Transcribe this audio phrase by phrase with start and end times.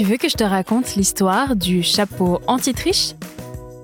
[0.00, 3.12] Tu veux que je te raconte l'histoire du chapeau anti-triche?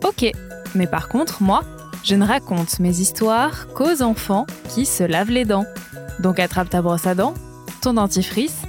[0.02, 0.32] Ok,
[0.74, 1.62] mais par contre, moi,
[2.04, 5.66] je ne raconte mes histoires qu'aux enfants qui se lavent les dents.
[6.20, 7.34] Donc attrape ta brosse à dents,
[7.82, 8.62] ton dentifrice,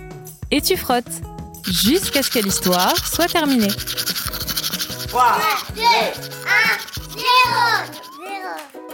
[0.52, 1.05] et tu frottes,
[1.64, 3.71] jusqu'à ce que l'histoire soit terminée.
[5.08, 5.24] 3,
[5.76, 5.86] 2, 1,
[7.94, 8.07] 0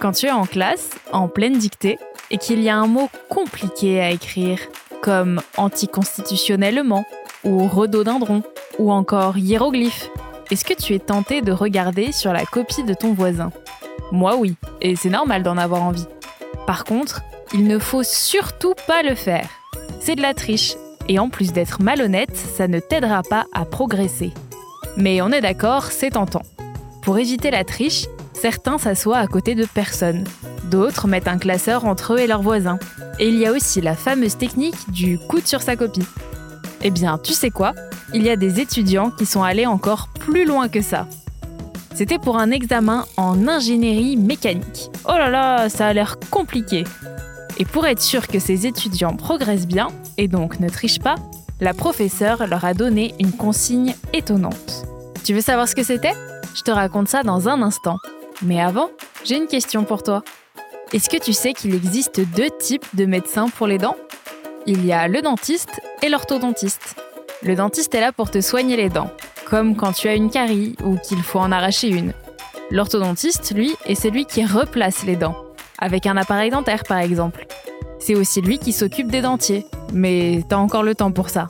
[0.04, 1.98] Quand tu es en classe, en pleine dictée,
[2.30, 4.60] et qu'il y a un mot compliqué à écrire,
[5.02, 7.06] comme anticonstitutionnellement,
[7.46, 8.44] ou rhododendron,
[8.80, 10.10] ou encore hiéroglyphe,
[10.52, 13.54] est-ce que tu es tenté de regarder sur la copie de ton voisin?
[14.12, 16.08] Moi oui, et c'est normal d'en avoir envie.
[16.68, 17.22] Par contre,
[17.54, 19.48] il ne faut surtout pas le faire.
[20.02, 20.74] C'est de la triche,
[21.08, 24.34] et en plus d'être malhonnête, ça ne t'aidera pas à progresser.
[24.98, 26.44] Mais on est d'accord, c'est tentant.
[27.04, 28.04] Pour éviter la triche,
[28.44, 30.26] certains s'assoient à côté de personnes.
[30.70, 32.78] D'autres mettent un classeur entre eux et leurs voisins.
[33.18, 36.06] Et il y a aussi la fameuse technique du coude sur sa copie.
[36.82, 37.72] Eh bien, tu sais quoi?
[38.14, 41.08] Il y a des étudiants qui sont allés encore plus loin que ça.
[41.96, 44.90] C'était pour un examen en ingénierie mécanique.
[45.06, 46.84] Oh là là, ça a l'air compliqué.
[47.58, 49.88] Et pour être sûr que ces étudiants progressent bien,
[50.18, 51.16] et donc ne trichent pas,
[51.62, 54.86] la professeure leur a donné une consigne étonnante.
[55.24, 56.14] Tu veux savoir ce que c'était?
[56.56, 58.00] Je te raconte ça dans un instant.
[58.44, 58.90] Mais avant,
[59.24, 60.22] j'ai une question pour toi.
[60.92, 63.96] Est-ce que tu sais qu'il existe deux types de médecins pour les dents?
[64.66, 66.96] Il y a le dentiste et l'orthodontiste.
[67.42, 69.12] Le dentiste est là pour te soigner les dents,
[69.50, 72.14] comme quand tu as une carie ou qu'il faut en arracher une.
[72.70, 75.36] L'orthodontiste, lui, est celui qui replace les dents,
[75.80, 77.46] avec un appareil dentaire par exemple.
[78.00, 81.48] C'est aussi lui qui s'occupe des dentiers, mais t'as encore le temps pour ça.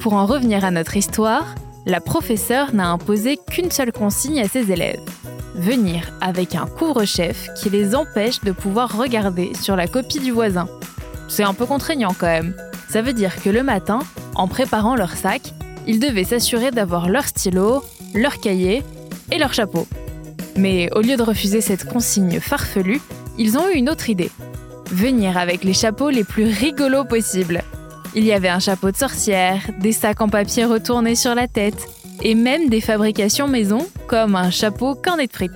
[0.00, 1.46] Pour en revenir à notre histoire,
[1.86, 5.00] la professeure n'a imposé qu'une seule consigne à ses élèves.
[5.54, 10.68] Venir avec un couvre-chef qui les empêche de pouvoir regarder sur la copie du voisin.
[11.28, 12.54] C'est un peu contraignant quand même.
[12.88, 14.00] Ça veut dire que le matin,
[14.34, 15.52] en préparant leur sac,
[15.86, 17.82] ils devaient s'assurer d'avoir leur stylo,
[18.14, 18.82] leur cahier
[19.30, 19.86] et leur chapeau.
[20.56, 23.00] Mais au lieu de refuser cette consigne farfelue,
[23.38, 24.30] ils ont eu une autre idée.
[24.90, 27.62] Venir avec les chapeaux les plus rigolos possibles.
[28.14, 31.88] Il y avait un chapeau de sorcière, des sacs en papier retournés sur la tête,
[32.20, 35.50] et même des fabrications maison, comme un chapeau cornet de frites.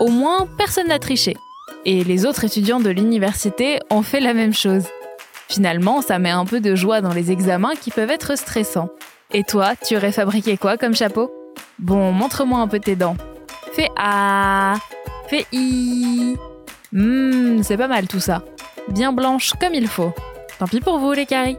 [0.00, 1.36] Au moins, personne n'a triché.
[1.84, 4.84] Et les autres étudiants de l'université ont fait la même chose.
[5.48, 8.88] Finalement, ça met un peu de joie dans les examens qui peuvent être stressants.
[9.32, 11.30] Et toi, tu aurais fabriqué quoi comme chapeau?
[11.78, 13.16] Bon, montre-moi un peu tes dents.
[13.72, 14.76] Fais A,
[15.28, 16.36] fais I.
[16.94, 18.42] Hum, c'est pas mal tout ça.
[18.88, 20.12] Bien blanche comme il faut.
[20.58, 21.58] Tant pis pour vous les caries.